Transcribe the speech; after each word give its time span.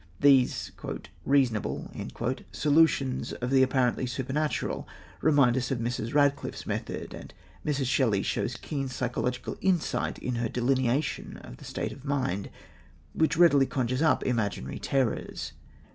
These 0.19 0.71
"reasonable" 1.25 1.91
solutions 2.51 3.33
of 3.33 3.51
the 3.51 3.61
apparently 3.61 4.07
supernatural 4.07 4.87
remind 5.21 5.55
us 5.57 5.69
of 5.69 5.77
Mrs. 5.77 6.15
Radcliffe's 6.15 6.65
method, 6.65 7.13
and 7.13 7.31
Mrs. 7.63 7.85
Shelley 7.85 8.23
shows 8.23 8.57
keen 8.57 8.87
psychological 8.87 9.57
insight 9.61 10.17
in 10.17 10.37
her 10.37 10.49
delineation 10.49 11.37
of 11.43 11.57
the 11.57 11.65
state 11.65 11.91
of 11.91 12.03
mind 12.03 12.49
which 13.13 13.37
readily 13.37 13.67
conjures 13.67 14.01
up 14.01 14.23
imaginary 14.25 14.79
terrors. 14.79 15.51